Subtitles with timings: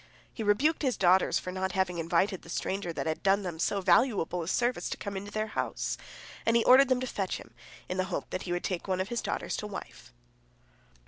[0.33, 3.81] "He rebuked his daughters for not having invited the stranger that had done them so
[3.81, 5.95] valuable a service to come into their house,
[6.43, 7.53] and he ordered them to fetch him,
[7.87, 10.11] in the hope that he would take one of his daughters to wife.